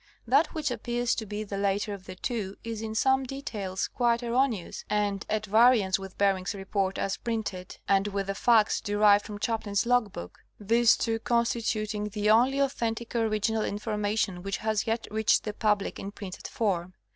[0.25, 4.23] That which appears to be the later of the two is in some details quite
[4.23, 9.37] erroneous and at variance with Bering's report as printed and with the facts derived from
[9.37, 15.43] Chaplin's logbook, these two consti tuting the only authentic original information which has yet reached
[15.43, 16.95] the public in printed form.